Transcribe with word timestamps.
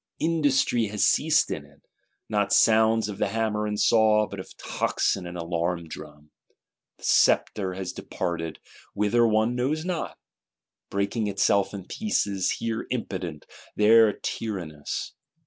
Industry 0.17 0.87
has 0.87 1.05
ceased 1.05 1.51
in 1.51 1.63
it; 1.63 1.83
not 2.27 2.51
sounds 2.51 3.07
of 3.07 3.19
the 3.19 3.27
hammer 3.27 3.67
and 3.67 3.79
saw, 3.79 4.25
but 4.27 4.39
of 4.39 4.47
the 4.47 4.55
tocsin 4.63 5.27
and 5.27 5.37
alarm 5.37 5.87
drum. 5.87 6.31
The 6.97 7.03
sceptre 7.03 7.75
has 7.75 7.93
departed, 7.93 8.57
whither 8.95 9.27
one 9.27 9.53
knows 9.55 9.85
not;—breaking 9.85 11.27
itself 11.27 11.71
in 11.71 11.85
pieces: 11.85 12.49
here 12.49 12.87
impotent, 12.89 13.45
there 13.75 14.11
tyrannous. 14.11 15.13